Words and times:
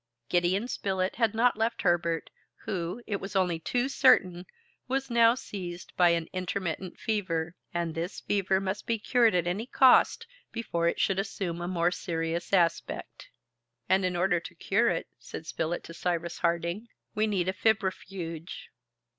Gideon 0.29 0.67
Spilett 0.67 1.17
had 1.17 1.35
not 1.35 1.57
left 1.57 1.83
Herbert, 1.83 2.31
who, 2.65 3.03
it 3.05 3.17
was 3.17 3.35
only 3.35 3.59
too 3.59 3.87
certain, 3.87 4.47
was 4.87 5.11
now 5.11 5.35
seized 5.35 5.95
by 5.95 6.09
an 6.09 6.27
intermittent 6.33 6.97
fever, 6.99 7.55
and 7.71 7.93
this 7.93 8.19
fever 8.19 8.59
must 8.59 8.87
be 8.87 8.97
cured 8.97 9.35
at 9.35 9.45
any 9.45 9.67
cost 9.67 10.25
before 10.51 10.87
it 10.87 10.99
should 10.99 11.19
assume 11.19 11.61
a 11.61 11.67
more 11.67 11.91
serious 11.91 12.51
aspect. 12.51 13.29
"And 13.87 14.03
in 14.03 14.15
order 14.15 14.39
to 14.39 14.55
cure 14.55 14.89
it," 14.89 15.05
said 15.19 15.45
Spilett 15.45 15.83
to 15.83 15.93
Cyrus 15.93 16.39
Harding, 16.39 16.87
"we 17.13 17.27
need 17.27 17.47
a 17.47 17.53
febrifuge." 17.53 18.71